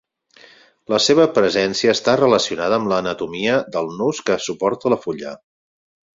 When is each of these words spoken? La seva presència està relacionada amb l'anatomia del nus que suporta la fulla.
La 0.93 0.97
seva 1.07 1.27
presència 1.35 1.93
està 1.97 2.15
relacionada 2.21 2.79
amb 2.81 2.91
l'anatomia 2.93 3.59
del 3.77 3.93
nus 4.01 4.23
que 4.31 4.39
suporta 4.49 4.95
la 4.97 5.01
fulla. 5.07 5.37